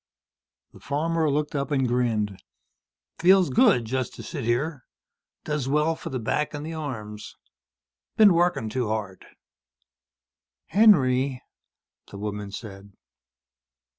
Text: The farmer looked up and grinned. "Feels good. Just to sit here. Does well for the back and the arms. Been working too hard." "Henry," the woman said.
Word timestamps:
The 0.73 0.79
farmer 0.79 1.29
looked 1.29 1.53
up 1.53 1.69
and 1.69 1.87
grinned. 1.87 2.41
"Feels 3.19 3.51
good. 3.51 3.85
Just 3.85 4.15
to 4.15 4.23
sit 4.23 4.45
here. 4.45 4.81
Does 5.43 5.69
well 5.69 5.93
for 5.95 6.09
the 6.09 6.17
back 6.17 6.55
and 6.55 6.65
the 6.65 6.73
arms. 6.73 7.35
Been 8.17 8.33
working 8.33 8.67
too 8.67 8.87
hard." 8.87 9.23
"Henry," 10.69 11.43
the 12.07 12.17
woman 12.17 12.49
said. 12.49 12.93